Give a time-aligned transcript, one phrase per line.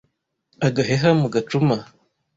[0.67, 1.77] Agaheha mu gacuma.